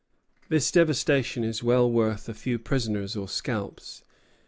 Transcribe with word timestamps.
This 0.49 0.71
devastation 0.71 1.43
is 1.43 1.61
well 1.61 1.87
worth 1.87 2.27
a 2.27 2.33
few 2.33 2.57
prisoners 2.57 3.15
or 3.15 3.27
scalps." 3.27 4.01